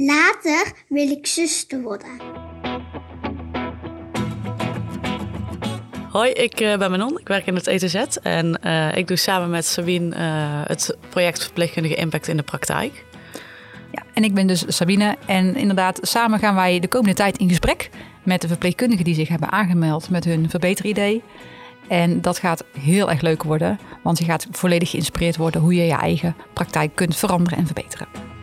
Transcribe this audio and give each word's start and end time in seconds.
Later 0.00 0.72
wil 0.88 1.10
ik 1.10 1.26
zuster 1.26 1.82
worden. 1.82 2.10
Hoi, 6.10 6.30
ik 6.30 6.60
uh, 6.60 6.76
ben 6.76 6.90
Manon. 6.90 7.18
Ik 7.18 7.28
werk 7.28 7.46
in 7.46 7.54
het 7.54 7.66
ETZ 7.66 7.94
en 8.22 8.60
uh, 8.64 8.96
ik 8.96 9.08
doe 9.08 9.16
samen 9.16 9.50
met 9.50 9.64
Sabine 9.66 10.16
uh, 10.16 10.60
het 10.66 10.96
project 11.08 11.42
Verpleegkundige 11.42 11.94
Impact 11.94 12.28
in 12.28 12.36
de 12.36 12.42
praktijk. 12.42 13.04
Ja, 13.92 14.02
en 14.14 14.24
ik 14.24 14.34
ben 14.34 14.46
dus 14.46 14.64
Sabine 14.66 15.16
en 15.26 15.56
inderdaad 15.56 15.98
samen 16.02 16.38
gaan 16.38 16.54
wij 16.54 16.80
de 16.80 16.88
komende 16.88 17.14
tijd 17.14 17.38
in 17.38 17.48
gesprek 17.48 17.90
met 18.22 18.40
de 18.40 18.48
verpleegkundigen 18.48 19.04
die 19.04 19.14
zich 19.14 19.28
hebben 19.28 19.52
aangemeld 19.52 20.10
met 20.10 20.24
hun 20.24 20.50
verbeteridee. 20.50 21.22
En 21.88 22.20
dat 22.20 22.38
gaat 22.38 22.64
heel 22.78 23.10
erg 23.10 23.20
leuk 23.20 23.42
worden, 23.42 23.78
want 24.02 24.18
je 24.18 24.24
gaat 24.24 24.46
volledig 24.50 24.90
geïnspireerd 24.90 25.36
worden 25.36 25.60
hoe 25.60 25.74
je 25.74 25.84
je 25.84 25.96
eigen 25.96 26.36
praktijk 26.52 26.94
kunt 26.94 27.16
veranderen 27.16 27.58
en 27.58 27.66
verbeteren. 27.66 28.37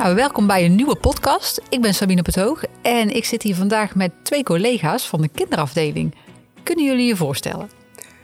Nou, 0.00 0.14
welkom 0.14 0.46
bij 0.46 0.64
een 0.64 0.74
nieuwe 0.74 0.96
podcast. 0.96 1.60
Ik 1.68 1.80
ben 1.80 1.94
Sabine 1.94 2.22
Petoog 2.22 2.64
en 2.82 3.10
ik 3.10 3.24
zit 3.24 3.42
hier 3.42 3.54
vandaag 3.54 3.94
met 3.94 4.12
twee 4.22 4.42
collega's 4.42 5.08
van 5.08 5.20
de 5.20 5.28
kinderafdeling. 5.28 6.14
Kunnen 6.62 6.84
jullie 6.84 7.06
je 7.06 7.16
voorstellen? 7.16 7.70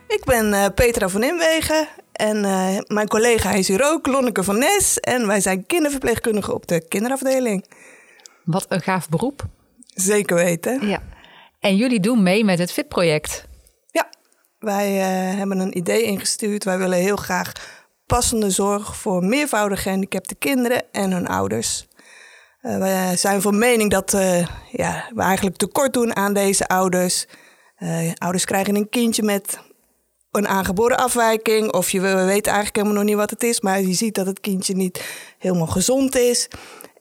Ik 0.08 0.24
ben 0.24 0.52
uh, 0.52 0.66
Petra 0.74 1.08
van 1.08 1.22
Inwegen 1.22 1.88
en 2.12 2.36
uh, 2.36 2.78
mijn 2.86 3.08
collega 3.08 3.52
is 3.52 3.68
hier 3.68 3.84
ook, 3.84 4.06
Lonneke 4.06 4.42
van 4.42 4.58
Nes. 4.58 5.00
En 5.00 5.26
wij 5.26 5.40
zijn 5.40 5.66
kinderverpleegkundigen 5.66 6.54
op 6.54 6.66
de 6.66 6.88
kinderafdeling. 6.88 7.64
Wat 8.44 8.66
een 8.68 8.82
gaaf 8.82 9.08
beroep. 9.08 9.46
Zeker 9.94 10.36
weten. 10.36 10.88
Ja. 10.88 11.02
En 11.60 11.76
jullie 11.76 12.00
doen 12.00 12.22
mee 12.22 12.44
met 12.44 12.58
het 12.58 12.72
FIT-project. 12.72 13.48
Ja, 13.90 14.08
wij 14.58 14.94
uh, 14.94 15.38
hebben 15.38 15.58
een 15.58 15.76
idee 15.76 16.02
ingestuurd. 16.02 16.64
Wij 16.64 16.78
willen 16.78 16.98
heel 16.98 17.16
graag 17.16 17.52
passende 18.06 18.50
zorg 18.50 18.96
voor 18.96 19.24
meervoudig 19.24 19.82
gehandicapte 19.82 20.34
kinderen 20.34 20.82
en 20.92 21.12
hun 21.12 21.26
ouders. 21.26 21.86
Uh, 22.62 22.78
we 22.78 23.16
zijn 23.16 23.42
van 23.42 23.58
mening 23.58 23.90
dat 23.90 24.12
uh, 24.12 24.46
ja, 24.70 25.10
we 25.14 25.22
eigenlijk 25.22 25.56
tekort 25.56 25.92
doen 25.92 26.16
aan 26.16 26.32
deze 26.32 26.68
ouders. 26.68 27.26
ouders 28.14 28.44
krijgen 28.44 28.76
een 28.76 28.88
kindje 28.88 29.22
met 29.22 29.58
een 30.30 30.48
aangeboren 30.48 30.96
afwijking. 30.96 31.72
Of 31.72 31.90
je 31.90 32.00
weet 32.00 32.46
eigenlijk 32.46 32.76
helemaal 32.76 32.96
nog 32.96 33.04
niet 33.04 33.16
wat 33.16 33.30
het 33.30 33.42
is. 33.42 33.60
Maar 33.60 33.80
je 33.80 33.92
ziet 33.92 34.14
dat 34.14 34.26
het 34.26 34.40
kindje 34.40 34.74
niet 34.74 35.04
helemaal 35.38 35.66
gezond 35.66 36.16
is. 36.16 36.48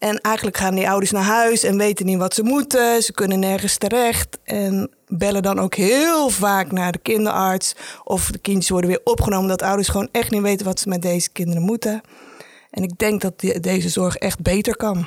En 0.06 0.22
eigenlijk 0.22 0.58
gaan 0.58 0.76
die 0.76 0.90
ouders 0.90 1.12
naar 1.12 1.24
huis 1.24 1.64
en 1.64 1.78
weten 1.78 2.06
niet 2.06 2.18
wat 2.18 2.34
ze 2.34 2.44
moeten. 2.44 3.04
Ze 3.04 3.12
kunnen 3.12 3.40
nergens 3.40 3.78
terecht. 3.78 4.40
En 4.44 4.90
bellen 5.08 5.42
dan 5.42 5.60
ook 5.60 5.76
heel 5.76 6.30
vaak 6.30 6.72
naar 6.72 6.92
de 6.92 6.98
kinderarts. 6.98 7.76
Of 8.04 8.32
de 8.32 8.38
kindjes 8.38 8.70
worden 8.70 8.90
weer 8.90 9.02
opgenomen. 9.04 9.48
Dat 9.48 9.62
ouders 9.62 9.88
gewoon 9.88 10.10
echt 10.12 10.32
niet 10.32 10.42
weten 10.42 10.66
wat 10.66 10.80
ze 10.80 10.90
met 10.90 11.02
deze 11.02 11.32
kinderen 11.32 11.62
moeten. 11.62 12.02
En 12.70 12.84
ik 12.84 12.98
denk 12.98 13.22
dat 13.22 13.40
deze 13.62 13.90
zorg 13.90 14.16
echt 14.16 14.42
beter 14.42 14.76
kan. 14.76 15.06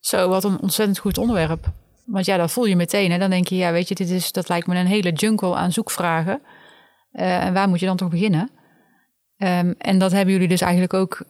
Zo, 0.00 0.28
wat 0.28 0.44
een 0.44 0.60
ontzettend 0.60 0.98
goed 0.98 1.18
onderwerp. 1.18 1.66
Want 2.04 2.26
ja, 2.26 2.36
dat 2.36 2.52
voel 2.52 2.64
je 2.64 2.76
meteen. 2.76 3.10
En 3.10 3.20
dan 3.20 3.30
denk 3.30 3.48
je, 3.48 3.56
ja, 3.56 3.72
weet 3.72 3.88
je, 3.88 3.94
dit 3.94 4.10
is, 4.10 4.32
dat 4.32 4.48
lijkt 4.48 4.66
me 4.66 4.76
een 4.76 4.86
hele 4.86 5.12
jungle 5.12 5.54
aan 5.54 5.72
zoekvragen. 5.72 6.40
Uh, 7.12 7.44
en 7.44 7.52
waar 7.52 7.68
moet 7.68 7.80
je 7.80 7.86
dan 7.86 7.96
toch 7.96 8.10
beginnen? 8.10 8.50
Um, 9.36 9.74
en 9.78 9.98
dat 9.98 10.12
hebben 10.12 10.32
jullie 10.32 10.48
dus 10.48 10.60
eigenlijk 10.60 10.94
ook 10.94 11.24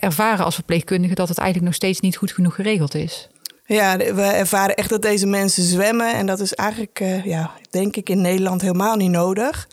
ervaren 0.00 0.44
als 0.44 0.54
verpleegkundige 0.54 1.14
dat 1.14 1.28
het 1.28 1.38
eigenlijk 1.38 1.68
nog 1.68 1.76
steeds 1.76 2.00
niet 2.00 2.16
goed 2.16 2.32
genoeg 2.32 2.54
geregeld 2.54 2.94
is. 2.94 3.28
Ja, 3.64 3.96
we 3.96 4.22
ervaren 4.22 4.76
echt 4.76 4.88
dat 4.88 5.02
deze 5.02 5.26
mensen 5.26 5.62
zwemmen. 5.62 6.14
En 6.14 6.26
dat 6.26 6.40
is 6.40 6.54
eigenlijk, 6.54 7.00
uh, 7.00 7.24
ja, 7.24 7.50
denk 7.70 7.96
ik, 7.96 8.08
in 8.08 8.20
Nederland 8.20 8.60
helemaal 8.60 8.96
niet 8.96 9.10
nodig. 9.10 9.68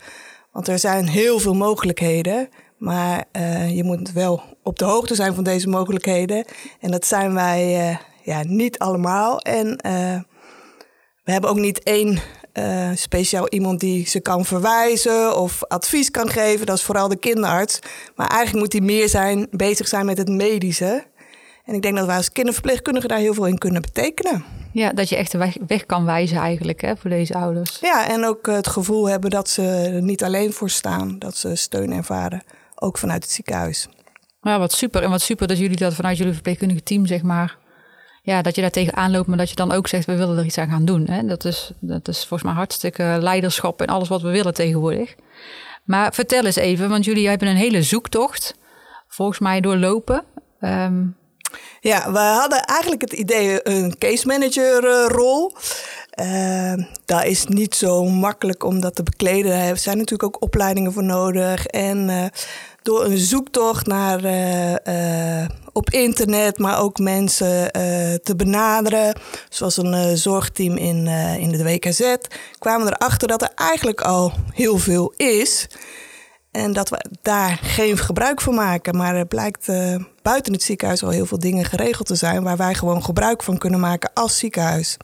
Want 0.52 0.68
er 0.68 0.78
zijn 0.78 1.08
heel 1.08 1.38
veel 1.38 1.54
mogelijkheden. 1.54 2.48
Maar 2.76 3.24
uh, 3.32 3.76
je 3.76 3.84
moet 3.84 4.12
wel 4.12 4.42
op 4.62 4.78
de 4.78 4.84
hoogte 4.84 5.14
zijn 5.14 5.34
van 5.34 5.44
deze 5.44 5.68
mogelijkheden. 5.68 6.44
En 6.80 6.90
dat 6.90 7.06
zijn 7.06 7.34
wij 7.34 7.90
uh, 7.90 7.96
ja, 8.22 8.42
niet 8.46 8.78
allemaal. 8.78 9.40
En 9.40 9.76
we 11.24 11.32
hebben 11.32 11.50
ook 11.50 11.58
niet 11.58 11.82
één 11.82 12.18
uh, 12.58 12.90
speciaal 12.94 13.48
iemand 13.48 13.80
die 13.80 14.06
ze 14.06 14.20
kan 14.20 14.44
verwijzen 14.44 15.36
of 15.36 15.64
advies 15.64 16.10
kan 16.10 16.28
geven. 16.28 16.66
Dat 16.66 16.76
is 16.76 16.82
vooral 16.82 17.08
de 17.08 17.16
kinderarts. 17.16 17.78
Maar 18.16 18.26
eigenlijk 18.26 18.58
moet 18.58 18.72
die 18.72 18.82
meer 18.82 19.08
zijn, 19.08 19.46
bezig 19.50 19.88
zijn 19.88 20.06
met 20.06 20.18
het 20.18 20.28
medische. 20.28 21.06
En 21.64 21.74
ik 21.74 21.82
denk 21.82 21.96
dat 21.96 22.06
wij 22.06 22.16
als 22.16 22.32
kinderverpleegkundigen 22.32 23.08
daar 23.08 23.18
heel 23.18 23.34
veel 23.34 23.46
in 23.46 23.58
kunnen 23.58 23.82
betekenen. 23.82 24.44
Ja, 24.72 24.92
dat 24.92 25.08
je 25.08 25.16
echt 25.16 25.32
de 25.32 25.38
weg, 25.38 25.56
weg 25.66 25.86
kan 25.86 26.04
wijzen 26.04 26.36
eigenlijk 26.36 26.80
hè, 26.80 26.96
voor 26.96 27.10
deze 27.10 27.34
ouders. 27.34 27.78
Ja, 27.80 28.08
en 28.08 28.24
ook 28.24 28.46
het 28.46 28.66
gevoel 28.66 29.08
hebben 29.08 29.30
dat 29.30 29.48
ze 29.48 29.62
er 29.62 30.02
niet 30.02 30.24
alleen 30.24 30.52
voor 30.52 30.70
staan. 30.70 31.18
Dat 31.18 31.36
ze 31.36 31.54
steun 31.54 31.92
ervaren, 31.92 32.42
ook 32.74 32.98
vanuit 32.98 33.22
het 33.22 33.32
ziekenhuis. 33.32 33.88
Ja, 34.42 34.58
wat 34.58 34.72
super. 34.72 35.02
En 35.02 35.10
wat 35.10 35.20
super 35.20 35.46
dat 35.46 35.58
jullie 35.58 35.76
dat 35.76 35.94
vanuit 35.94 36.16
jullie 36.16 36.32
verpleegkundige 36.32 36.82
team, 36.82 37.06
zeg 37.06 37.22
maar, 37.22 37.58
ja, 38.22 38.42
dat 38.42 38.54
je 38.54 38.60
daar 38.60 38.70
tegenaan 38.70 39.10
loopt, 39.10 39.26
maar 39.26 39.36
dat 39.36 39.50
je 39.50 39.56
dan 39.56 39.72
ook 39.72 39.88
zegt, 39.88 40.06
we 40.06 40.16
willen 40.16 40.38
er 40.38 40.44
iets 40.44 40.58
aan 40.58 40.68
gaan 40.68 40.84
doen. 40.84 41.06
Hè? 41.10 41.26
Dat, 41.26 41.44
is, 41.44 41.70
dat 41.80 42.08
is 42.08 42.18
volgens 42.18 42.42
mij 42.42 42.52
hartstikke 42.52 43.16
leiderschap 43.20 43.80
en 43.80 43.86
alles 43.86 44.08
wat 44.08 44.22
we 44.22 44.30
willen 44.30 44.54
tegenwoordig. 44.54 45.14
Maar 45.84 46.14
vertel 46.14 46.44
eens 46.44 46.56
even, 46.56 46.88
want 46.88 47.04
jullie 47.04 47.28
hebben 47.28 47.48
een 47.48 47.56
hele 47.56 47.82
zoektocht 47.82 48.54
volgens 49.08 49.38
mij 49.38 49.60
doorlopen. 49.60 50.24
Um... 50.60 51.16
Ja, 51.80 52.12
we 52.12 52.18
hadden 52.18 52.64
eigenlijk 52.64 53.00
het 53.00 53.12
idee 53.12 53.68
een 53.68 53.98
case 53.98 54.26
manager 54.26 54.84
uh, 54.84 55.06
rol. 55.06 55.52
Uh, 56.20 56.72
dat 57.04 57.24
is 57.24 57.46
niet 57.46 57.74
zo 57.74 58.04
makkelijk 58.04 58.64
om 58.64 58.80
dat 58.80 58.94
te 58.94 59.02
bekleden. 59.02 59.52
Er 59.52 59.76
zijn 59.76 59.96
natuurlijk 59.96 60.34
ook 60.34 60.42
opleidingen 60.42 60.92
voor 60.92 61.04
nodig. 61.04 61.66
En 61.66 62.08
uh, 62.08 62.24
door 62.82 63.04
een 63.04 63.18
zoektocht 63.18 63.86
naar 63.86 64.24
uh, 64.24 65.48
op 65.78 65.90
internet, 65.90 66.58
maar 66.58 66.80
ook 66.80 66.98
mensen 66.98 67.56
uh, 67.56 67.70
te 68.14 68.34
benaderen, 68.36 69.14
zoals 69.48 69.76
een 69.76 69.92
uh, 69.92 70.12
zorgteam 70.14 70.76
in, 70.76 71.06
uh, 71.06 71.36
in 71.36 71.50
de 71.50 71.62
WKZ, 71.62 72.14
kwamen 72.58 72.86
erachter 72.86 73.28
dat 73.28 73.42
er 73.42 73.50
eigenlijk 73.54 74.00
al 74.00 74.32
heel 74.52 74.78
veel 74.78 75.12
is. 75.16 75.66
En 76.50 76.72
dat 76.72 76.88
we 76.88 77.04
daar 77.22 77.60
geen 77.62 77.98
gebruik 77.98 78.40
van 78.40 78.54
maken. 78.54 78.96
Maar 78.96 79.16
er 79.16 79.26
blijkt 79.26 79.66
buiten 80.22 80.52
het 80.52 80.62
ziekenhuis 80.62 81.02
al 81.02 81.10
heel 81.10 81.26
veel 81.26 81.38
dingen 81.38 81.64
geregeld 81.64 82.06
te 82.06 82.14
zijn 82.14 82.42
waar 82.42 82.56
wij 82.56 82.74
gewoon 82.74 83.04
gebruik 83.04 83.42
van 83.42 83.58
kunnen 83.58 83.80
maken 83.80 84.10
als 84.14 84.38
ziekenhuis. 84.38 84.96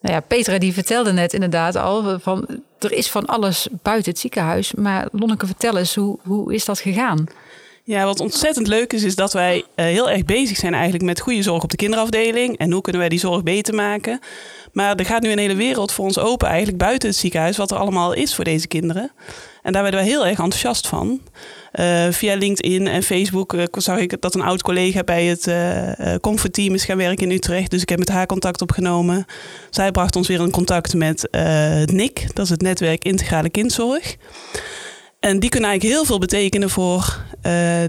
Nou 0.00 0.14
ja, 0.14 0.20
Petra 0.20 0.58
die 0.58 0.72
vertelde 0.72 1.12
net 1.12 1.32
inderdaad 1.32 1.76
al 1.76 2.20
van 2.20 2.62
er 2.78 2.92
is 2.92 3.10
van 3.10 3.26
alles 3.26 3.68
buiten 3.82 4.10
het 4.10 4.20
ziekenhuis. 4.20 4.72
Maar 4.74 5.08
Lonneke, 5.12 5.46
vertel 5.46 5.76
eens, 5.76 5.94
hoe, 5.94 6.18
hoe 6.22 6.54
is 6.54 6.64
dat 6.64 6.78
gegaan? 6.78 7.26
Ja, 7.84 8.04
wat 8.04 8.20
ontzettend 8.20 8.66
leuk 8.66 8.92
is, 8.92 9.02
is 9.02 9.14
dat 9.14 9.32
wij 9.32 9.56
uh, 9.56 9.64
heel 9.84 10.10
erg 10.10 10.24
bezig 10.24 10.56
zijn 10.56 10.74
eigenlijk 10.74 11.04
met 11.04 11.20
goede 11.20 11.42
zorg 11.42 11.62
op 11.62 11.70
de 11.70 11.76
kinderafdeling. 11.76 12.58
En 12.58 12.72
hoe 12.72 12.82
kunnen 12.82 13.00
wij 13.00 13.10
die 13.10 13.18
zorg 13.18 13.42
beter 13.42 13.74
maken. 13.74 14.20
Maar 14.72 14.96
er 14.96 15.04
gaat 15.04 15.22
nu 15.22 15.30
een 15.30 15.38
hele 15.38 15.54
wereld 15.54 15.92
voor 15.92 16.04
ons 16.04 16.18
open, 16.18 16.48
eigenlijk 16.48 16.78
buiten 16.78 17.08
het 17.08 17.18
ziekenhuis, 17.18 17.56
wat 17.56 17.70
er 17.70 17.76
allemaal 17.76 18.12
is 18.12 18.34
voor 18.34 18.44
deze 18.44 18.66
kinderen. 18.66 19.12
En 19.62 19.72
daar 19.72 19.82
werden 19.82 20.00
wij 20.00 20.08
heel 20.08 20.26
erg 20.26 20.38
enthousiast 20.38 20.86
van. 20.86 21.20
Uh, 21.72 22.06
via 22.10 22.34
LinkedIn 22.34 22.86
en 22.86 23.02
Facebook 23.02 23.52
uh, 23.52 23.62
zag 23.72 23.98
ik 23.98 24.20
dat 24.20 24.34
een 24.34 24.42
oud 24.42 24.62
collega 24.62 25.02
bij 25.02 25.24
het 25.24 25.46
uh, 25.46 26.14
Comfort 26.20 26.52
Team 26.52 26.74
is 26.74 26.84
gaan 26.84 26.96
werken 26.96 27.30
in 27.30 27.36
Utrecht. 27.36 27.70
Dus 27.70 27.82
ik 27.82 27.88
heb 27.88 27.98
met 27.98 28.08
haar 28.08 28.26
contact 28.26 28.62
opgenomen. 28.62 29.26
Zij 29.70 29.90
bracht 29.90 30.16
ons 30.16 30.28
weer 30.28 30.40
in 30.40 30.50
contact 30.50 30.94
met 30.94 31.28
het 31.30 31.92
NIC, 31.92 32.26
dat 32.34 32.44
is 32.44 32.50
het 32.50 32.62
Netwerk 32.62 33.04
Integrale 33.04 33.50
Kindzorg. 33.50 34.16
En 35.22 35.40
die 35.40 35.50
kunnen 35.50 35.70
eigenlijk 35.70 35.98
heel 35.98 36.06
veel 36.06 36.18
betekenen 36.18 36.70
voor 36.70 37.20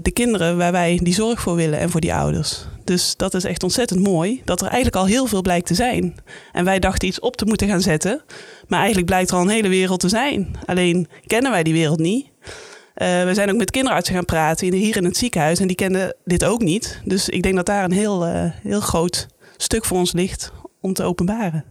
de 0.02 0.10
kinderen 0.12 0.56
waar 0.56 0.72
wij 0.72 1.00
die 1.02 1.14
zorg 1.14 1.40
voor 1.40 1.54
willen 1.54 1.78
en 1.78 1.90
voor 1.90 2.00
die 2.00 2.14
ouders. 2.14 2.66
Dus 2.84 3.14
dat 3.16 3.34
is 3.34 3.44
echt 3.44 3.62
ontzettend 3.62 4.00
mooi, 4.00 4.42
dat 4.44 4.60
er 4.60 4.66
eigenlijk 4.66 4.96
al 4.96 5.06
heel 5.06 5.26
veel 5.26 5.42
blijkt 5.42 5.66
te 5.66 5.74
zijn. 5.74 6.14
En 6.52 6.64
wij 6.64 6.78
dachten 6.78 7.08
iets 7.08 7.20
op 7.20 7.36
te 7.36 7.44
moeten 7.44 7.68
gaan 7.68 7.80
zetten, 7.80 8.22
maar 8.68 8.78
eigenlijk 8.78 9.06
blijkt 9.06 9.30
er 9.30 9.36
al 9.36 9.42
een 9.42 9.48
hele 9.48 9.68
wereld 9.68 10.00
te 10.00 10.08
zijn. 10.08 10.56
Alleen 10.66 11.08
kennen 11.26 11.50
wij 11.50 11.62
die 11.62 11.72
wereld 11.72 11.98
niet. 11.98 12.26
Uh, 12.26 13.24
we 13.24 13.30
zijn 13.32 13.50
ook 13.50 13.56
met 13.56 13.70
kinderartsen 13.70 14.14
gaan 14.14 14.24
praten 14.24 14.72
hier 14.72 14.96
in 14.96 15.04
het 15.04 15.16
ziekenhuis 15.16 15.60
en 15.60 15.66
die 15.66 15.76
kenden 15.76 16.16
dit 16.24 16.44
ook 16.44 16.60
niet. 16.62 17.00
Dus 17.04 17.28
ik 17.28 17.42
denk 17.42 17.56
dat 17.56 17.66
daar 17.66 17.84
een 17.84 17.92
heel, 17.92 18.26
uh, 18.26 18.44
heel 18.62 18.80
groot 18.80 19.26
stuk 19.56 19.84
voor 19.84 19.98
ons 19.98 20.12
ligt 20.12 20.52
om 20.80 20.92
te 20.92 21.02
openbaren. 21.02 21.64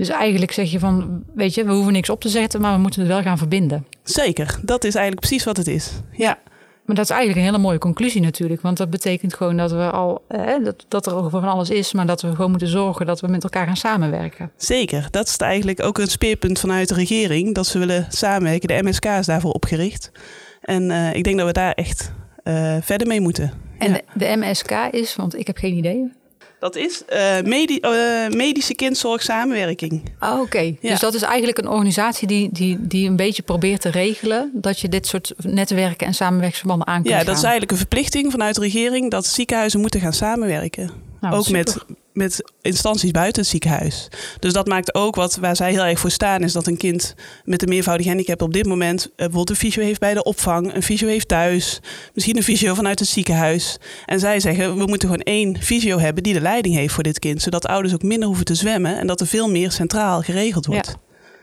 Dus 0.00 0.08
eigenlijk 0.08 0.52
zeg 0.52 0.70
je 0.70 0.78
van, 0.78 1.22
weet 1.34 1.54
je, 1.54 1.64
we 1.64 1.72
hoeven 1.72 1.92
niks 1.92 2.10
op 2.10 2.20
te 2.20 2.28
zetten, 2.28 2.60
maar 2.60 2.74
we 2.74 2.80
moeten 2.80 3.00
het 3.00 3.08
wel 3.08 3.22
gaan 3.22 3.38
verbinden. 3.38 3.86
Zeker, 4.02 4.58
dat 4.62 4.84
is 4.84 4.94
eigenlijk 4.94 5.26
precies 5.26 5.44
wat 5.44 5.56
het 5.56 5.66
is. 5.66 5.90
Ja. 6.12 6.38
Maar 6.84 6.96
dat 6.96 7.04
is 7.04 7.10
eigenlijk 7.10 7.40
een 7.40 7.52
hele 7.52 7.62
mooie 7.62 7.78
conclusie 7.78 8.20
natuurlijk. 8.20 8.60
Want 8.60 8.76
dat 8.76 8.90
betekent 8.90 9.34
gewoon 9.34 9.56
dat 9.56 9.70
we 9.70 9.90
al 9.90 10.24
eh, 10.28 10.64
dat, 10.64 10.84
dat 10.88 11.06
er 11.06 11.30
van 11.30 11.44
alles 11.44 11.70
is, 11.70 11.92
maar 11.92 12.06
dat 12.06 12.22
we 12.22 12.34
gewoon 12.34 12.50
moeten 12.50 12.68
zorgen 12.68 13.06
dat 13.06 13.20
we 13.20 13.26
met 13.26 13.42
elkaar 13.42 13.66
gaan 13.66 13.76
samenwerken. 13.76 14.50
Zeker, 14.56 15.08
dat 15.10 15.26
is 15.26 15.36
eigenlijk 15.36 15.82
ook 15.82 15.98
een 15.98 16.06
speerpunt 16.06 16.60
vanuit 16.60 16.88
de 16.88 16.94
regering. 16.94 17.54
Dat 17.54 17.66
ze 17.66 17.78
willen 17.78 18.06
samenwerken. 18.08 18.68
De 18.68 18.88
MSK 18.88 19.04
is 19.04 19.26
daarvoor 19.26 19.52
opgericht. 19.52 20.12
En 20.60 20.90
uh, 20.90 21.14
ik 21.14 21.24
denk 21.24 21.36
dat 21.36 21.46
we 21.46 21.52
daar 21.52 21.72
echt 21.72 22.12
uh, 22.44 22.76
verder 22.80 23.06
mee 23.06 23.20
moeten. 23.20 23.52
En 23.78 23.90
ja. 23.90 23.96
de, 23.96 24.02
de, 24.14 24.36
MSK 24.36 24.70
is, 24.90 25.16
want 25.16 25.38
ik 25.38 25.46
heb 25.46 25.56
geen 25.56 25.74
idee. 25.74 26.12
Dat 26.60 26.76
is 26.76 27.02
uh, 27.12 27.40
medi 27.44 27.78
uh, 27.80 28.28
medische 28.28 28.74
kindzorg 28.74 29.22
samenwerking. 29.22 30.02
Oh, 30.20 30.40
Oké, 30.40 30.58
Ja. 30.60 30.74
dus 30.80 31.00
dat 31.00 31.14
is 31.14 31.22
eigenlijk 31.22 31.58
een 31.58 31.68
organisatie 31.68 32.28
die, 32.28 32.48
die, 32.52 32.78
die 32.80 33.08
een 33.08 33.16
beetje 33.16 33.42
probeert 33.42 33.80
te 33.80 33.88
regelen 33.90 34.50
dat 34.54 34.80
je 34.80 34.88
dit 34.88 35.06
soort 35.06 35.32
netwerken 35.42 36.06
en 36.06 36.14
samenwerksverbanden 36.14 36.86
aan 36.86 36.94
kunt 36.96 37.08
Ja, 37.08 37.16
gaan. 37.16 37.26
dat 37.26 37.36
is 37.36 37.42
eigenlijk 37.42 37.72
een 37.72 37.78
verplichting 37.78 38.30
vanuit 38.30 38.54
de 38.54 38.60
regering 38.60 39.10
dat 39.10 39.26
ziekenhuizen 39.26 39.80
moeten 39.80 40.00
gaan 40.00 40.12
samenwerken. 40.12 40.90
Nou, 41.20 41.34
ook 41.34 41.44
super. 41.44 41.58
met, 41.58 41.84
met 42.12 42.52
instanties 42.62 43.10
buiten 43.10 43.42
het 43.42 43.50
ziekenhuis. 43.50 44.08
Dus 44.38 44.52
dat 44.52 44.66
maakt 44.66 44.94
ook 44.94 45.14
wat 45.14 45.36
waar 45.36 45.56
zij 45.56 45.70
heel 45.70 45.84
erg 45.84 45.98
voor 45.98 46.10
staan, 46.10 46.42
is 46.42 46.52
dat 46.52 46.66
een 46.66 46.76
kind 46.76 47.14
met 47.44 47.62
een 47.62 47.68
meervoudig 47.68 48.06
handicap 48.06 48.42
op 48.42 48.52
dit 48.52 48.66
moment 48.66 49.04
eh, 49.04 49.10
bijvoorbeeld 49.16 49.50
een 49.50 49.56
fysio 49.56 49.82
heeft 49.82 50.00
bij 50.00 50.14
de 50.14 50.22
opvang, 50.22 50.74
een 50.74 50.82
fysio 50.82 51.08
heeft 51.08 51.28
thuis, 51.28 51.80
misschien 52.14 52.36
een 52.36 52.42
fysio 52.42 52.74
vanuit 52.74 52.98
het 52.98 53.08
ziekenhuis. 53.08 53.78
En 54.06 54.20
zij 54.20 54.40
zeggen, 54.40 54.76
we 54.76 54.86
moeten 54.86 55.08
gewoon 55.08 55.24
één 55.24 55.62
fysio 55.62 55.98
hebben 55.98 56.22
die 56.22 56.34
de 56.34 56.40
leiding 56.40 56.74
heeft 56.74 56.94
voor 56.94 57.02
dit 57.02 57.18
kind, 57.18 57.42
zodat 57.42 57.66
ouders 57.66 57.94
ook 57.94 58.02
minder 58.02 58.28
hoeven 58.28 58.44
te 58.44 58.54
zwemmen 58.54 58.98
en 58.98 59.06
dat 59.06 59.20
er 59.20 59.26
veel 59.26 59.50
meer 59.50 59.72
centraal 59.72 60.22
geregeld 60.22 60.66
wordt. 60.66 60.96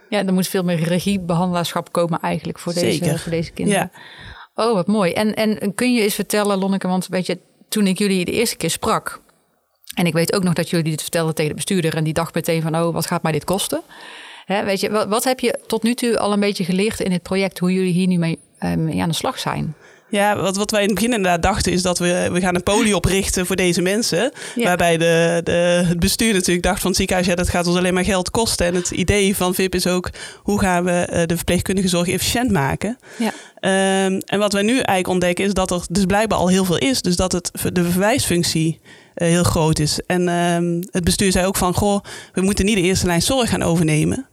Ja, 0.09 0.25
er 0.25 0.33
moet 0.33 0.47
veel 0.47 0.63
meer 0.63 0.83
regiebehandelaarschap 0.83 1.91
komen 1.91 2.19
eigenlijk 2.19 2.59
voor 2.59 2.73
deze, 2.73 2.91
Zeker. 2.91 3.19
voor 3.19 3.31
deze 3.31 3.51
kinderen. 3.51 3.91
Oh, 4.55 4.73
wat 4.73 4.87
mooi. 4.87 5.11
En, 5.11 5.33
en 5.33 5.75
kun 5.75 5.93
je 5.93 6.01
eens 6.01 6.15
vertellen, 6.15 6.57
Lonneke, 6.57 6.87
want 6.87 7.07
weet 7.07 7.25
je, 7.25 7.39
toen 7.69 7.87
ik 7.87 7.97
jullie 7.97 8.25
de 8.25 8.31
eerste 8.31 8.57
keer 8.57 8.69
sprak... 8.69 9.21
en 9.97 10.05
ik 10.05 10.13
weet 10.13 10.33
ook 10.33 10.43
nog 10.43 10.53
dat 10.53 10.69
jullie 10.69 10.91
dit 10.91 11.01
vertelden 11.01 11.35
tegen 11.35 11.49
de 11.49 11.55
bestuurder... 11.55 11.95
en 11.95 12.03
die 12.03 12.13
dacht 12.13 12.33
meteen 12.33 12.61
van, 12.61 12.75
oh, 12.75 12.93
wat 12.93 13.05
gaat 13.05 13.23
mij 13.23 13.31
dit 13.31 13.43
kosten? 13.43 13.81
Hè, 14.45 14.63
weet 14.63 14.79
je, 14.79 14.89
wat, 14.91 15.07
wat 15.07 15.23
heb 15.23 15.39
je 15.39 15.59
tot 15.67 15.83
nu 15.83 15.93
toe 15.93 16.19
al 16.19 16.33
een 16.33 16.39
beetje 16.39 16.63
geleerd 16.63 16.99
in 16.99 17.11
het 17.11 17.21
project... 17.21 17.59
hoe 17.59 17.73
jullie 17.73 17.93
hier 17.93 18.07
nu 18.07 18.17
mee, 18.17 18.39
eh, 18.57 18.73
mee 18.73 19.01
aan 19.01 19.09
de 19.09 19.15
slag 19.15 19.39
zijn? 19.39 19.75
Ja, 20.09 20.37
wat, 20.41 20.57
wat 20.57 20.71
wij 20.71 20.81
in 20.81 20.85
het 20.85 20.95
begin 20.95 21.13
inderdaad 21.13 21.41
dachten 21.41 21.71
is 21.71 21.81
dat 21.81 21.99
we, 21.99 22.29
we 22.31 22.39
gaan 22.39 22.55
een 22.55 22.63
poli 22.63 22.93
oprichten 22.93 23.45
voor 23.45 23.55
deze 23.55 23.81
mensen. 23.81 24.31
Ja. 24.55 24.63
Waarbij 24.63 24.97
de, 24.97 25.41
de, 25.43 25.83
het 25.87 25.99
bestuur 25.99 26.33
natuurlijk 26.33 26.65
dacht 26.65 26.79
van 26.79 26.87
het 26.87 26.97
ziekenhuis, 26.97 27.27
ja, 27.27 27.35
dat 27.35 27.49
gaat 27.49 27.67
ons 27.67 27.77
alleen 27.77 27.93
maar 27.93 28.03
geld 28.03 28.29
kosten. 28.29 28.65
En 28.65 28.75
het 28.75 28.91
idee 28.91 29.35
van 29.35 29.53
VIP 29.53 29.75
is 29.75 29.87
ook, 29.87 30.09
hoe 30.35 30.59
gaan 30.59 30.83
we 30.83 30.91
eh, 30.91 31.25
de 31.25 31.35
verpleegkundige 31.35 31.87
zorg 31.87 32.07
efficiënt 32.07 32.51
maken? 32.51 32.97
Ja. 33.17 33.33
Ehm, 33.59 34.19
en 34.25 34.39
wat 34.39 34.53
wij 34.53 34.63
nu 34.63 34.71
eigenlijk 34.71 35.07
ontdekken 35.07 35.45
is 35.45 35.53
dat 35.53 35.71
er 35.71 35.81
dus 35.89 36.05
blijkbaar 36.05 36.39
al 36.39 36.47
heel 36.47 36.65
veel 36.65 36.77
is. 36.77 37.01
Dus 37.01 37.15
dat 37.15 37.31
het, 37.31 37.51
de 37.73 37.83
verwijsfunctie 37.83 38.79
heel 39.25 39.43
groot 39.43 39.79
is. 39.79 39.99
En 40.05 40.27
ehm, 40.27 40.81
het 40.91 41.03
bestuur 41.03 41.31
zei 41.31 41.45
ook 41.45 41.55
van, 41.55 41.73
goh, 41.73 42.03
we 42.33 42.41
moeten 42.41 42.65
niet 42.65 42.75
de 42.75 42.81
eerste 42.81 43.05
lijn 43.05 43.21
zorg 43.21 43.49
gaan 43.49 43.63
overnemen. 43.63 44.27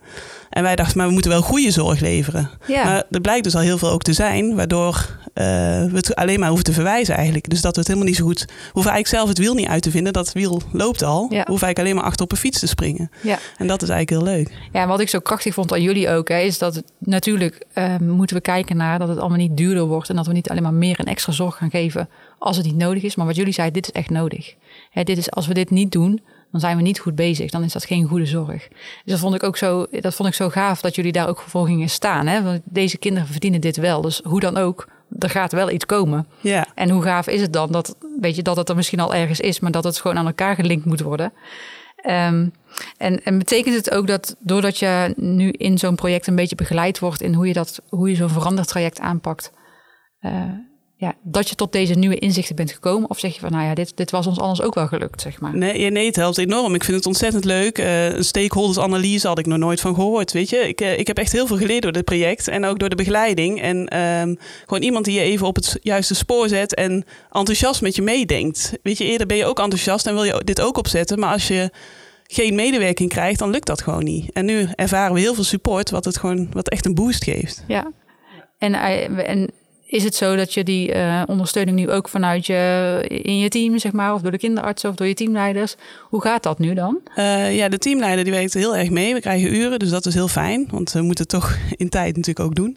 En 0.50 0.62
wij 0.62 0.76
dachten, 0.76 0.96
maar 0.96 1.06
we 1.06 1.12
moeten 1.12 1.30
wel 1.30 1.42
goede 1.42 1.70
zorg 1.70 2.00
leveren. 2.00 2.50
Ja. 2.66 2.84
Maar 2.84 3.02
er 3.10 3.20
blijkt 3.20 3.44
dus 3.44 3.54
al 3.54 3.60
heel 3.60 3.78
veel 3.78 3.90
ook 3.90 4.02
te 4.02 4.12
zijn, 4.12 4.54
waardoor 4.54 5.18
eh, 5.34 5.44
we 5.44 5.90
het 5.92 6.14
alleen 6.14 6.38
maar 6.38 6.48
hoeven 6.48 6.64
te 6.66 6.72
verwijzen 6.72 7.14
eigenlijk. 7.14 7.48
Dus 7.48 7.60
dat 7.60 7.74
we 7.74 7.78
het 7.78 7.88
helemaal 7.88 8.08
niet 8.08 8.18
zo 8.18 8.24
goed... 8.24 8.40
We 8.40 8.70
hoeven 8.72 8.92
eigenlijk 8.92 9.06
zelf 9.06 9.28
het 9.28 9.38
wiel 9.38 9.54
niet 9.54 9.68
uit 9.68 9.82
te 9.82 9.90
vinden, 9.90 10.12
dat 10.12 10.32
wiel 10.32 10.62
loopt 10.72 11.02
al. 11.02 11.20
Ja. 11.20 11.28
We 11.28 11.34
hoeven 11.34 11.46
eigenlijk 11.46 11.78
alleen 11.78 11.94
maar 11.94 12.04
achter 12.04 12.24
op 12.24 12.32
een 12.32 12.38
fiets 12.38 12.58
te 12.58 12.66
springen. 12.66 13.10
Ja. 13.20 13.38
En 13.58 13.66
dat 13.66 13.82
is 13.82 13.88
eigenlijk 13.88 14.26
heel 14.26 14.34
leuk. 14.36 14.50
Ja, 14.72 14.82
en 14.82 14.88
wat 14.88 15.00
ik 15.00 15.08
zo 15.08 15.18
krachtig 15.18 15.54
vond 15.54 15.72
aan 15.72 15.82
jullie 15.82 16.10
ook, 16.10 16.28
hè, 16.28 16.38
is 16.38 16.58
dat 16.58 16.74
het, 16.74 16.84
natuurlijk 16.98 17.64
eh, 17.72 17.96
moeten 17.98 18.36
we 18.36 18.42
kijken 18.42 18.76
naar 18.76 18.98
dat 18.98 19.08
het 19.08 19.18
allemaal 19.18 19.38
niet 19.38 19.56
duurder 19.56 19.84
wordt 19.84 20.08
en 20.08 20.16
dat 20.16 20.26
we 20.26 20.32
niet 20.32 20.50
alleen 20.50 20.62
maar 20.62 20.74
meer 20.74 20.98
en 20.98 21.04
extra 21.04 21.32
zorg 21.32 21.56
gaan 21.56 21.70
geven 21.70 22.08
als 22.38 22.56
het 22.56 22.66
niet 22.66 22.76
nodig 22.76 23.02
is. 23.02 23.14
Maar 23.14 23.26
wat 23.26 23.36
jullie 23.36 23.52
zeiden, 23.52 23.82
dit 23.82 23.92
is 23.92 24.00
echt 24.00 24.10
nodig. 24.10 24.54
Hè, 24.94 25.02
dit 25.02 25.18
is, 25.18 25.30
als 25.30 25.46
we 25.46 25.54
dit 25.54 25.70
niet 25.70 25.92
doen, 25.92 26.20
dan 26.50 26.60
zijn 26.60 26.76
we 26.76 26.82
niet 26.82 26.98
goed 26.98 27.14
bezig. 27.14 27.50
Dan 27.50 27.62
is 27.62 27.72
dat 27.72 27.84
geen 27.84 28.04
goede 28.04 28.26
zorg. 28.26 28.68
Dus 28.68 29.02
dat 29.04 29.18
vond 29.18 29.34
ik 29.34 29.42
ook 29.42 29.56
zo, 29.56 29.86
dat 29.90 30.14
vond 30.14 30.28
ik 30.28 30.34
zo 30.34 30.48
gaaf 30.48 30.80
dat 30.80 30.94
jullie 30.94 31.12
daar 31.12 31.28
ook 31.28 31.40
voor 31.40 31.66
gingen 31.66 31.88
staan. 31.88 32.26
Hè? 32.26 32.42
Want 32.42 32.60
deze 32.64 32.98
kinderen 32.98 33.28
verdienen 33.28 33.60
dit 33.60 33.76
wel. 33.76 34.00
Dus 34.00 34.20
hoe 34.24 34.40
dan 34.40 34.56
ook, 34.56 34.88
er 35.18 35.30
gaat 35.30 35.52
wel 35.52 35.70
iets 35.70 35.86
komen. 35.86 36.26
Ja, 36.40 36.66
En 36.74 36.90
hoe 36.90 37.02
gaaf 37.02 37.26
is 37.26 37.40
het 37.40 37.52
dan 37.52 37.72
dat, 37.72 37.96
weet 38.20 38.36
je, 38.36 38.42
dat 38.42 38.56
het 38.56 38.68
er 38.68 38.76
misschien 38.76 39.00
al 39.00 39.14
ergens 39.14 39.40
is, 39.40 39.60
maar 39.60 39.70
dat 39.70 39.84
het 39.84 40.00
gewoon 40.00 40.18
aan 40.18 40.26
elkaar 40.26 40.54
gelinkt 40.54 40.84
moet 40.84 41.00
worden. 41.00 41.32
Ehm, 41.96 42.48
en, 42.96 43.22
en 43.24 43.38
betekent 43.38 43.74
het 43.74 43.90
ook 43.90 44.06
dat 44.06 44.36
doordat 44.38 44.78
je 44.78 45.12
nu 45.16 45.50
in 45.50 45.78
zo'n 45.78 45.94
project 45.94 46.26
een 46.26 46.36
beetje 46.36 46.56
begeleid 46.56 46.98
wordt 46.98 47.22
in 47.22 47.34
hoe 47.34 47.46
je, 47.46 47.52
dat, 47.52 47.82
hoe 47.88 48.08
je 48.08 48.16
zo'n 48.16 48.28
verandertraject 48.28 49.00
aanpakt, 49.00 49.52
eh, 50.18 50.32
ja, 50.96 51.14
dat 51.22 51.48
je 51.48 51.54
tot 51.54 51.72
deze 51.72 51.94
nieuwe 51.94 52.18
inzichten 52.18 52.56
bent 52.56 52.72
gekomen? 52.72 53.10
Of 53.10 53.18
zeg 53.18 53.34
je 53.34 53.40
van, 53.40 53.50
nou 53.50 53.64
ja, 53.64 53.74
dit, 53.74 53.96
dit 53.96 54.10
was 54.10 54.26
ons 54.26 54.38
anders 54.38 54.62
ook 54.62 54.74
wel 54.74 54.86
gelukt, 54.86 55.20
zeg 55.20 55.40
maar. 55.40 55.56
nee, 55.56 55.90
nee, 55.90 56.06
het 56.06 56.16
helpt 56.16 56.38
enorm. 56.38 56.74
Ik 56.74 56.84
vind 56.84 56.96
het 56.96 57.06
ontzettend 57.06 57.44
leuk. 57.44 57.78
Eh, 57.78 58.12
een 58.12 58.24
stakeholdersanalyse 58.24 59.26
had 59.26 59.38
ik 59.38 59.46
nog 59.46 59.58
nooit 59.58 59.80
van 59.80 59.94
gehoord, 59.94 60.32
weet 60.32 60.50
je. 60.50 60.56
Ik, 60.56 60.80
eh, 60.80 60.98
ik 60.98 61.06
heb 61.06 61.18
echt 61.18 61.32
heel 61.32 61.46
veel 61.46 61.56
geleerd 61.56 61.82
door 61.82 61.92
dit 61.92 62.04
project 62.04 62.48
en 62.48 62.64
ook 62.64 62.78
door 62.78 62.88
de 62.88 62.96
begeleiding. 62.96 63.60
En 63.60 63.88
ehm, 63.88 64.34
gewoon 64.60 64.82
iemand 64.82 65.04
die 65.04 65.14
je 65.14 65.20
even 65.20 65.46
op 65.46 65.56
het 65.56 65.78
juiste 65.82 66.14
spoor 66.14 66.48
zet 66.48 66.74
en 66.74 67.04
enthousiast 67.30 67.82
met 67.82 67.94
je 67.94 68.02
meedenkt. 68.02 68.72
Weet 68.82 68.98
je, 68.98 69.04
eerder 69.04 69.26
ben 69.26 69.36
je 69.36 69.46
ook 69.46 69.58
enthousiast 69.58 70.06
en 70.06 70.14
wil 70.14 70.24
je 70.24 70.42
dit 70.44 70.60
ook 70.60 70.78
opzetten. 70.78 71.18
Maar 71.18 71.32
als 71.32 71.48
je 71.48 71.70
geen 72.26 72.54
medewerking 72.54 73.08
krijgt, 73.08 73.38
dan 73.38 73.50
lukt 73.50 73.66
dat 73.66 73.82
gewoon 73.82 74.04
niet. 74.04 74.32
En 74.32 74.44
nu 74.44 74.68
ervaren 74.74 75.14
we 75.14 75.20
heel 75.20 75.34
veel 75.34 75.44
support, 75.44 75.90
wat 75.90 76.04
het 76.04 76.18
gewoon, 76.18 76.48
wat 76.52 76.68
echt 76.68 76.86
een 76.86 76.94
boost 76.94 77.24
geeft. 77.24 77.64
Ja. 77.66 77.92
En, 78.58 78.74
eh, 78.74 79.28
en 79.28 79.50
is 79.86 80.04
het 80.04 80.14
zo 80.14 80.36
dat 80.36 80.54
je 80.54 80.64
die 80.64 80.92
eh, 80.92 81.22
ondersteuning 81.26 81.76
nu 81.76 81.90
ook 81.90 82.08
vanuit 82.08 82.46
je, 82.46 83.04
in 83.08 83.38
je 83.38 83.48
team, 83.48 83.78
zeg 83.78 83.92
maar, 83.92 84.14
of 84.14 84.20
door 84.20 84.30
de 84.30 84.38
kinderartsen 84.38 84.90
of 84.90 84.96
door 84.96 85.06
je 85.06 85.14
teamleiders, 85.14 85.74
hoe 86.00 86.22
gaat 86.22 86.42
dat 86.42 86.58
nu 86.58 86.74
dan? 86.74 87.00
Eh, 87.14 87.56
ja, 87.56 87.68
de 87.68 87.78
teamleider 87.78 88.24
die 88.24 88.32
werkt 88.32 88.54
heel 88.54 88.76
erg 88.76 88.90
mee. 88.90 89.14
We 89.14 89.20
krijgen 89.20 89.54
uren, 89.54 89.78
dus 89.78 89.90
dat 89.90 90.06
is 90.06 90.14
heel 90.14 90.28
fijn. 90.28 90.68
Want 90.70 90.92
we 90.92 91.00
moeten 91.00 91.24
het 91.24 91.32
toch 91.32 91.56
in 91.76 91.88
tijd 91.88 92.16
natuurlijk 92.16 92.46
ook 92.46 92.54
doen. 92.54 92.76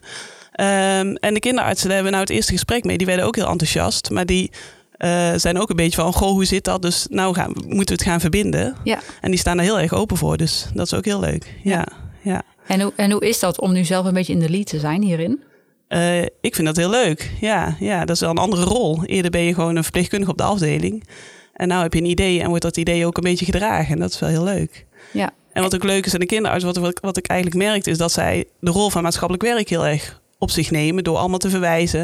Ehm, 0.52 1.14
en 1.14 1.34
de 1.34 1.40
kinderartsen, 1.40 1.86
daar 1.86 1.94
hebben 1.94 2.12
we 2.12 2.18
nou 2.18 2.28
het 2.28 2.36
eerste 2.36 2.52
gesprek 2.52 2.84
mee. 2.84 2.98
Die 2.98 3.06
werden 3.06 3.24
ook 3.24 3.36
heel 3.36 3.48
enthousiast. 3.48 4.10
Maar 4.10 4.26
die 4.26 4.50
eh, 4.92 5.32
zijn 5.36 5.58
ook 5.58 5.70
een 5.70 5.76
beetje 5.76 6.00
van, 6.00 6.12
goh, 6.12 6.30
hoe 6.30 6.44
zit 6.44 6.64
dat? 6.64 6.82
Dus 6.82 7.06
nou 7.10 7.34
gaan, 7.34 7.52
moeten 7.54 7.96
we 7.96 8.02
het 8.02 8.02
gaan 8.02 8.20
verbinden. 8.20 8.76
Ja. 8.84 9.00
En 9.20 9.30
die 9.30 9.38
staan 9.38 9.56
daar 9.56 9.66
heel 9.66 9.80
erg 9.80 9.92
open 9.92 10.16
voor. 10.16 10.36
Dus 10.36 10.66
dat 10.74 10.86
is 10.86 10.94
ook 10.94 11.04
heel 11.04 11.20
leuk. 11.20 11.54
Ja, 11.62 11.88
ja. 12.22 12.42
En 12.66 12.80
hoe, 12.80 12.92
en 12.96 13.10
hoe 13.10 13.28
is 13.28 13.38
dat 13.38 13.60
om 13.60 13.72
nu 13.72 13.84
zelf 13.84 14.06
een 14.06 14.14
beetje 14.14 14.32
in 14.32 14.38
de 14.38 14.50
lead 14.50 14.66
te 14.66 14.78
zijn 14.78 15.02
hierin? 15.02 15.42
Eh, 15.88 16.22
ik 16.22 16.54
vind 16.54 16.66
dat 16.66 16.76
heel 16.76 16.90
leuk. 16.90 17.30
Ja, 17.40 17.76
ja, 17.80 18.00
dat 18.04 18.14
is 18.14 18.20
wel 18.20 18.30
een 18.30 18.38
andere 18.38 18.64
rol. 18.64 19.04
Eerder 19.04 19.30
ben 19.30 19.40
je 19.40 19.54
gewoon 19.54 19.76
een 19.76 19.82
verpleegkundige 19.82 20.30
op 20.30 20.38
de 20.38 20.44
afdeling. 20.44 21.08
En 21.52 21.68
nou 21.68 21.82
heb 21.82 21.92
je 21.94 22.00
een 22.00 22.06
idee 22.06 22.40
en 22.40 22.48
wordt 22.48 22.62
dat 22.62 22.76
idee 22.76 23.06
ook 23.06 23.16
een 23.16 23.22
beetje 23.22 23.44
gedragen. 23.44 23.94
En 23.94 24.00
dat 24.00 24.10
is 24.12 24.18
wel 24.18 24.28
heel 24.28 24.44
leuk. 24.44 24.86
Ja. 25.12 25.30
En 25.52 25.62
wat 25.62 25.74
ook 25.74 25.84
leuk 25.84 26.06
is 26.06 26.14
aan 26.14 26.20
de 26.20 26.26
kinderarts, 26.26 26.64
wat, 26.64 26.76
wat, 26.76 27.00
wat 27.00 27.16
ik 27.16 27.26
eigenlijk 27.26 27.62
merkte, 27.62 27.90
is 27.90 27.98
dat 27.98 28.12
zij 28.12 28.44
de 28.60 28.70
rol 28.70 28.90
van 28.90 29.02
maatschappelijk 29.02 29.44
werk 29.44 29.68
heel 29.68 29.86
erg 29.86 30.20
op 30.38 30.50
zich 30.50 30.70
nemen 30.70 31.04
door 31.04 31.16
allemaal 31.16 31.38
te 31.38 31.50
verwijzen. 31.50 32.00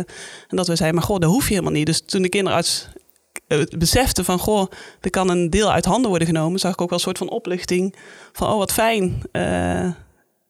En 0.49 0.57
dat 0.57 0.69
we 0.69 0.77
zeiden, 0.77 0.99
maar 0.99 1.09
goh, 1.09 1.19
dat 1.19 1.31
hoef 1.31 1.45
je 1.49 1.55
helemaal 1.55 1.73
niet. 1.73 1.87
Dus 1.87 2.03
toen 2.07 2.23
de 2.23 2.29
kinderarts 2.29 2.89
eh, 3.47 3.59
besefte 3.79 4.25
van, 4.25 4.39
goh, 4.39 4.71
er 5.01 5.11
kan 5.11 5.31
een 5.31 5.51
deel 5.51 5.73
uit 5.73 5.85
handen 5.85 6.09
worden 6.09 6.29
genomen, 6.29 6.61
zag 6.61 6.73
ik 6.73 6.81
ook 6.81 6.89
wel 6.89 6.99
een 6.99 7.05
soort 7.05 7.19
van 7.19 7.31
opluchting 7.31 7.95
van, 8.33 8.49
oh 8.49 8.59
wat 8.59 8.73
fijn. 8.73 9.23
eh, 9.33 9.91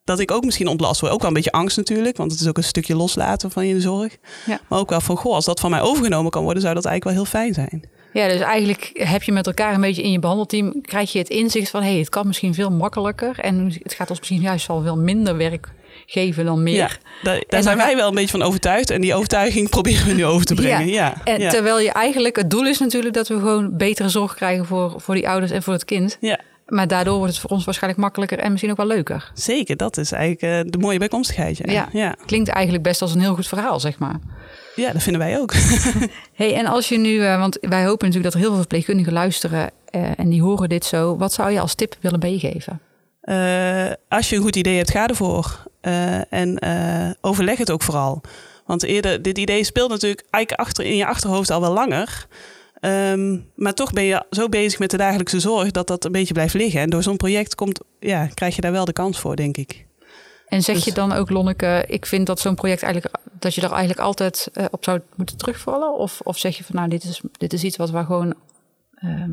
dat 0.05 0.19
ik 0.19 0.31
ook 0.31 0.45
misschien 0.45 0.69
ontlast 0.69 1.01
word. 1.01 1.13
Ook 1.13 1.21
wel 1.21 1.29
een 1.29 1.35
beetje 1.35 1.53
angst 1.53 1.77
natuurlijk, 1.77 2.17
want 2.17 2.33
het 2.33 2.41
is 2.41 2.49
ook 2.49 2.57
een 2.57 2.65
stukje 2.65 2.97
loslaten 2.97 3.51
van 3.51 3.67
je 3.67 3.81
zorg. 3.81 4.17
Ja. 4.47 4.61
Maar 4.69 4.79
ook 4.79 4.91
wel 4.91 5.01
van, 5.01 5.17
goh, 5.17 5.35
als 5.35 5.45
dat 5.45 5.61
van 5.61 5.71
mij 5.71 5.81
overgenomen 5.81 6.31
kan 6.31 6.43
worden, 6.43 6.63
zou 6.63 6.75
dat 6.75 6.85
eigenlijk 6.85 7.17
wel 7.17 7.25
heel 7.25 7.41
fijn 7.41 7.55
zijn. 7.55 7.89
Ja, 8.13 8.29
dus 8.29 8.41
eigenlijk 8.41 8.91
heb 8.93 9.23
je 9.23 9.33
met 9.33 9.47
elkaar 9.47 9.75
een 9.75 9.81
beetje 9.81 10.03
in 10.03 10.11
je 10.11 10.19
behandelteam, 10.19 10.81
krijg 10.81 11.13
je 11.13 11.19
het 11.19 11.29
inzicht 11.29 11.71
van, 11.71 11.83
hé, 11.83 11.89
hey, 11.89 11.99
het 11.99 12.09
kan 12.09 12.27
misschien 12.27 12.55
veel 12.55 12.71
makkelijker 12.71 13.39
en 13.39 13.79
het 13.83 13.95
gaat 13.95 14.11
ons 14.11 14.19
misschien 14.19 14.41
juist 14.41 14.67
wel 14.67 14.83
veel 14.83 14.99
minder 14.99 15.37
werk 15.37 15.73
geven 16.07 16.45
dan 16.45 16.63
meer. 16.63 16.75
Ja, 16.75 16.91
daar, 17.23 17.43
daar 17.49 17.63
zijn 17.63 17.77
wij 17.77 17.97
wel 17.97 18.09
een 18.09 18.15
beetje 18.15 18.39
van 18.39 18.43
overtuigd. 18.43 18.91
En 18.91 19.01
die 19.01 19.15
overtuiging 19.15 19.69
proberen 19.77 20.07
we 20.07 20.13
nu 20.13 20.25
over 20.25 20.47
te 20.47 20.55
brengen. 20.55 20.87
Ja, 20.87 21.15
En 21.25 21.41
ja. 21.41 21.51
terwijl 21.51 21.79
je 21.79 21.93
eigenlijk, 21.93 22.37
het 22.37 22.51
doel 22.51 22.67
is 22.67 22.79
natuurlijk 22.79 23.15
dat 23.15 23.29
we 23.29 23.35
gewoon 23.35 23.77
betere 23.77 24.09
zorg 24.09 24.35
krijgen 24.35 24.67
voor, 24.67 24.95
voor 24.97 25.15
die 25.15 25.29
ouders 25.29 25.53
en 25.53 25.63
voor 25.63 25.73
het 25.73 25.85
kind. 25.85 26.17
ja. 26.21 26.41
Maar 26.67 26.89
daardoor 26.89 27.17
wordt 27.17 27.33
het 27.33 27.41
voor 27.41 27.51
ons 27.51 27.65
waarschijnlijk 27.65 28.03
makkelijker 28.03 28.39
en 28.39 28.51
misschien 28.51 28.71
ook 28.71 28.77
wel 28.77 28.87
leuker. 28.87 29.31
Zeker, 29.35 29.77
dat 29.77 29.97
is 29.97 30.13
eigenlijk 30.13 30.67
eh, 30.67 30.73
de 30.73 30.79
mooie 30.79 30.99
bijkomstigheid. 30.99 31.57
Ja. 31.57 31.73
Ja. 31.73 31.89
Ja. 31.93 32.17
Klinkt 32.27 32.49
eigenlijk 32.49 32.85
best 32.85 33.03
als 33.03 33.15
een 33.15 33.21
heel 33.21 33.35
goed 33.35 33.47
verhaal, 33.47 33.81
zeg 33.81 33.99
maar. 33.99 34.19
ja, 34.75 34.93
dat 34.93 35.03
vinden 35.03 35.23
wij 35.23 35.39
ook. 35.39 35.55
hey, 36.35 36.55
en 36.55 36.67
als 36.67 36.89
je 36.89 36.99
nu, 36.99 37.25
eh, 37.25 37.39
want 37.39 37.59
wij 37.61 37.85
hopen 37.85 38.07
natuurlijk 38.07 38.25
dat 38.25 38.35
er 38.35 38.39
heel 38.39 38.49
veel 38.49 38.59
verpleegkundigen 38.59 39.13
luisteren 39.13 39.71
eh, 39.85 40.19
en 40.19 40.29
die 40.29 40.43
horen 40.43 40.69
dit 40.69 40.85
zo. 40.85 41.17
Wat 41.17 41.33
zou 41.33 41.51
je 41.51 41.61
als 41.61 41.75
tip 41.75 41.97
willen 42.01 42.19
meegeven? 42.19 42.81
Als 44.09 44.29
je 44.29 44.37
een 44.37 44.43
goed 44.43 44.57
idee 44.57 44.77
hebt, 44.77 44.91
ga 44.91 45.09
ervoor. 45.09 45.63
En 46.31 46.59
overleg 47.21 47.59
het 47.59 47.71
ook 47.71 47.83
vooral. 47.83 48.23
Want 48.67 48.83
eerder, 48.83 49.23
dit 49.23 49.39
idee 49.39 49.65
speelt 49.65 49.91
natuurlijk 49.91 50.27
eigenlijk 50.31 50.67
achter, 50.67 50.85
in 50.85 50.97
je 50.97 51.07
achterhoofd 51.07 51.51
al 51.51 51.61
wel 51.61 51.73
langer. 51.73 52.27
Ehm, 52.85 53.39
maar 53.55 53.75
toch 53.75 53.93
ben 53.93 54.05
je 54.05 54.25
zo 54.31 54.49
bezig 54.49 54.79
met 54.79 54.91
de 54.91 54.97
dagelijkse 54.97 55.41
zorg 55.41 55.71
dat 55.71 55.87
dat 55.87 56.05
een 56.05 56.13
beetje 56.13 56.35
blijft 56.35 56.55
liggen. 56.55 56.81
En 56.81 56.91
door 56.91 57.03
zo'n 57.03 57.17
project 57.17 57.55
komt, 57.55 57.81
ja, 58.01 58.27
krijg 58.27 58.55
je 58.55 58.61
daar 58.61 58.73
wel 58.73 58.85
de 58.85 58.93
kans 58.93 59.19
voor, 59.21 59.37
denk 59.37 59.57
ik. 59.57 59.87
En 60.47 60.63
zeg 60.63 60.75
Dus- 60.77 60.85
je 60.85 60.93
dan 60.93 61.13
ook, 61.13 61.31
Lonneke, 61.31 61.85
ik 61.89 62.07
vind 62.07 62.27
dat 62.27 62.41
zo'n 62.41 62.55
project 62.55 62.83
eigenlijk, 62.83 63.15
dat 63.39 63.55
je 63.55 63.61
er 63.61 63.71
eigenlijk 63.71 64.01
altijd 64.01 64.49
eh, 64.53 64.65
op 64.71 64.85
zou 64.85 65.01
moeten 65.17 65.37
terugvallen? 65.37 65.99
Of, 65.99 66.21
of 66.21 66.39
zeg 66.39 66.57
je 66.57 66.65
van, 66.65 66.77
nou, 66.77 66.89
dit 66.89 67.05
is, 67.05 67.21
dit 67.33 67.53
is 67.53 67.65
iets 67.65 67.77
wat 67.77 67.91
we 67.91 68.05
gewoon, 68.05 68.35
ehm, 68.95 69.33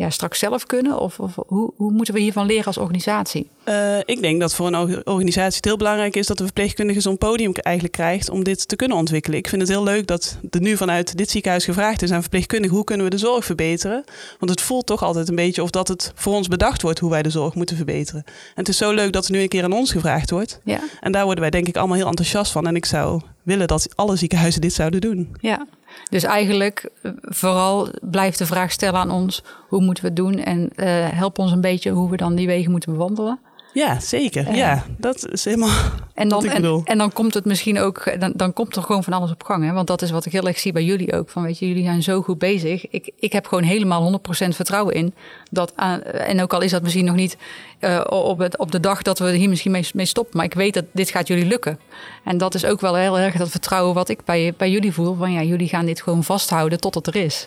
ja, 0.00 0.10
straks 0.10 0.38
zelf 0.38 0.66
kunnen? 0.66 1.00
Of, 1.00 1.18
of 1.18 1.34
hoe, 1.46 1.72
hoe 1.76 1.92
moeten 1.92 2.14
we 2.14 2.20
hiervan 2.20 2.46
leren 2.46 2.64
als 2.64 2.78
organisatie? 2.78 3.48
Uh, 3.64 3.98
ik 3.98 4.20
denk 4.20 4.40
dat 4.40 4.54
voor 4.54 4.66
een 4.66 5.06
organisatie 5.06 5.56
het 5.56 5.64
heel 5.64 5.76
belangrijk 5.76 6.16
is 6.16 6.26
dat 6.26 6.38
de 6.38 6.44
verpleegkundige 6.44 7.00
zo'n 7.00 7.18
podium 7.18 7.52
eigenlijk 7.52 7.94
krijgt 7.94 8.30
om 8.30 8.44
dit 8.44 8.68
te 8.68 8.76
kunnen 8.76 8.96
ontwikkelen. 8.96 9.38
Ik 9.38 9.48
vind 9.48 9.60
het 9.60 9.70
heel 9.70 9.82
leuk 9.82 10.06
dat 10.06 10.38
er 10.50 10.60
nu 10.60 10.76
vanuit 10.76 11.16
dit 11.16 11.30
ziekenhuis 11.30 11.64
gevraagd 11.64 12.02
is 12.02 12.10
aan 12.10 12.20
verpleegkundigen 12.20 12.76
hoe 12.76 12.84
kunnen 12.84 13.04
we 13.04 13.10
de 13.10 13.18
zorg 13.18 13.44
verbeteren. 13.44 14.04
Want 14.38 14.50
het 14.50 14.60
voelt 14.60 14.86
toch 14.86 15.02
altijd 15.02 15.28
een 15.28 15.34
beetje 15.34 15.62
of 15.62 15.70
dat 15.70 15.88
het 15.88 16.12
voor 16.14 16.34
ons 16.34 16.48
bedacht 16.48 16.82
wordt 16.82 16.98
hoe 16.98 17.10
wij 17.10 17.22
de 17.22 17.30
zorg 17.30 17.54
moeten 17.54 17.76
verbeteren. 17.76 18.22
En 18.26 18.32
het 18.54 18.68
is 18.68 18.76
zo 18.76 18.92
leuk 18.92 19.12
dat 19.12 19.24
er 19.24 19.32
nu 19.32 19.40
een 19.40 19.48
keer 19.48 19.64
aan 19.64 19.72
ons 19.72 19.92
gevraagd 19.92 20.30
wordt. 20.30 20.60
Ja. 20.64 20.80
En 21.00 21.12
daar 21.12 21.24
worden 21.24 21.40
wij 21.40 21.50
denk 21.50 21.68
ik 21.68 21.76
allemaal 21.76 21.96
heel 21.96 22.06
enthousiast 22.06 22.52
van. 22.52 22.66
En 22.66 22.76
ik 22.76 22.84
zou 22.84 23.20
willen 23.42 23.66
dat 23.66 23.88
alle 23.94 24.16
ziekenhuizen 24.16 24.60
dit 24.60 24.72
zouden 24.72 25.00
doen. 25.00 25.36
Ja, 25.40 25.66
dus 26.10 26.22
eigenlijk 26.22 26.90
eh, 27.02 27.12
vooral 27.22 27.88
blijft 28.00 28.38
de 28.38 28.46
vraag 28.46 28.72
stellen 28.72 29.00
aan 29.00 29.10
ons: 29.10 29.42
hoe 29.68 29.82
moeten 29.82 30.02
we 30.04 30.08
het 30.08 30.18
doen? 30.18 30.38
En 30.38 30.70
uh, 30.76 30.86
help 31.10 31.38
ons 31.38 31.52
een 31.52 31.60
beetje 31.60 31.90
hoe 31.90 32.10
we 32.10 32.16
dan 32.16 32.34
die 32.34 32.46
wegen 32.46 32.70
moeten 32.70 32.92
bewandelen. 32.92 33.38
Ja, 33.72 34.00
zeker. 34.00 34.54
ja, 34.54 34.84
dat 34.98 35.28
is 35.30 35.44
helemaal 35.44 35.76
en 36.20 36.28
dan, 36.28 36.44
en, 36.44 36.82
en, 36.84 36.98
dan 36.98 37.12
komt 37.12 37.34
het 37.34 37.44
misschien 37.44 37.78
ook, 37.78 38.20
dan, 38.20 38.32
dan 38.36 38.52
komt 38.52 38.76
er 38.76 38.82
gewoon 38.82 39.04
van 39.04 39.12
alles 39.12 39.30
op 39.30 39.42
gang. 39.42 39.64
Hè? 39.64 39.72
Want 39.72 39.86
dat 39.86 40.02
is 40.02 40.10
wat 40.10 40.26
ik 40.26 40.32
heel 40.32 40.46
erg 40.46 40.58
zie 40.58 40.72
bij 40.72 40.84
jullie 40.84 41.12
ook. 41.12 41.28
Van 41.28 41.42
weet 41.42 41.58
je, 41.58 41.68
jullie 41.68 41.84
zijn 41.84 42.02
zo 42.02 42.22
goed 42.22 42.38
bezig. 42.38 42.88
Ik, 42.90 43.10
ik 43.18 43.32
heb 43.32 43.46
gewoon 43.46 43.64
helemaal 43.64 44.20
100% 44.20 44.48
vertrouwen 44.48 44.94
in. 44.94 45.14
Dat, 45.50 45.72
en 46.12 46.42
ook 46.42 46.52
al 46.52 46.60
is 46.60 46.70
dat 46.70 46.82
misschien 46.82 47.04
nog 47.04 47.14
niet 47.14 47.36
uh, 47.80 48.00
op, 48.08 48.38
het, 48.38 48.58
op 48.58 48.72
de 48.72 48.80
dag 48.80 49.02
dat 49.02 49.18
we 49.18 49.30
hier 49.30 49.48
misschien 49.48 49.70
mee, 49.70 49.88
mee 49.94 50.06
stoppen. 50.06 50.36
Maar 50.36 50.46
ik 50.46 50.54
weet 50.54 50.74
dat 50.74 50.84
dit 50.92 51.10
gaat 51.10 51.28
jullie 51.28 51.46
lukken. 51.46 51.78
En 52.24 52.38
dat 52.38 52.54
is 52.54 52.64
ook 52.64 52.80
wel 52.80 52.94
heel 52.94 53.18
erg 53.18 53.36
dat 53.36 53.48
vertrouwen 53.48 53.94
wat 53.94 54.08
ik 54.08 54.24
bij, 54.24 54.54
bij 54.56 54.70
jullie 54.70 54.92
voel. 54.92 55.14
Van 55.14 55.32
ja, 55.32 55.42
jullie 55.42 55.68
gaan 55.68 55.86
dit 55.86 56.02
gewoon 56.02 56.24
vasthouden 56.24 56.80
tot 56.80 56.94
het 56.94 57.06
er 57.06 57.16
is. 57.16 57.46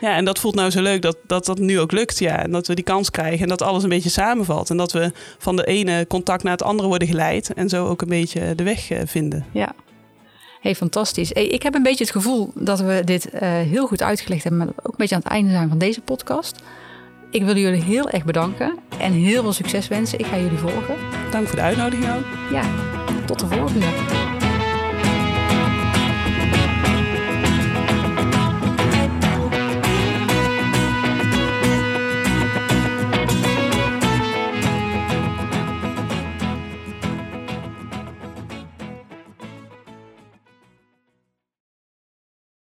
Ja, 0.00 0.16
en 0.16 0.24
dat 0.24 0.38
voelt 0.38 0.54
nou 0.54 0.70
zo 0.70 0.82
leuk 0.82 1.02
dat, 1.02 1.16
dat 1.26 1.44
dat 1.44 1.58
nu 1.58 1.80
ook 1.80 1.92
lukt. 1.92 2.18
Ja. 2.18 2.42
En 2.42 2.50
dat 2.50 2.66
we 2.66 2.74
die 2.74 2.84
kans 2.84 3.10
krijgen 3.10 3.42
en 3.42 3.48
dat 3.48 3.62
alles 3.62 3.82
een 3.82 3.88
beetje 3.88 4.10
samenvalt. 4.10 4.70
En 4.70 4.76
dat 4.76 4.92
we 4.92 5.12
van 5.38 5.56
de 5.56 5.64
ene 5.64 6.06
contact 6.06 6.42
naar 6.42 6.52
het 6.52 6.62
andere 6.62 6.88
worden 6.88 7.08
geleid. 7.08 7.52
En 7.54 7.68
zo 7.68 7.86
ook 7.86 8.02
een 8.02 8.08
beetje 8.08 8.13
de 8.22 8.62
weg 8.62 8.90
eh, 8.90 9.00
vinden. 9.04 9.44
Ja. 9.50 9.74
Hey, 10.60 10.74
fantastisch. 10.74 11.30
Hey, 11.34 11.46
ik 11.46 11.62
heb 11.62 11.74
een 11.74 11.82
beetje 11.82 12.04
het 12.04 12.12
gevoel 12.12 12.52
dat 12.54 12.80
we 12.80 13.02
dit 13.04 13.28
uh, 13.34 13.40
heel 13.40 13.86
goed 13.86 14.02
uitgelegd 14.02 14.42
hebben. 14.42 14.60
Maar 14.60 14.68
ook 14.68 14.92
een 14.92 14.94
beetje 14.96 15.14
aan 15.14 15.20
het 15.20 15.30
einde 15.30 15.50
zijn 15.50 15.68
van 15.68 15.78
deze 15.78 16.00
podcast. 16.00 16.62
Ik 17.30 17.44
wil 17.44 17.56
jullie 17.56 17.82
heel 17.82 18.10
erg 18.10 18.24
bedanken 18.24 18.78
en 18.98 19.12
heel 19.12 19.42
veel 19.42 19.52
succes 19.52 19.88
wensen. 19.88 20.18
Ik 20.18 20.26
ga 20.26 20.38
jullie 20.38 20.58
volgen. 20.58 20.96
Dank 21.30 21.46
voor 21.46 21.56
de 21.56 21.62
uitnodiging 21.62 22.12
ook. 22.14 22.52
Ja, 22.52 22.62
tot 23.26 23.40
de 23.40 23.46
volgende. 23.46 24.33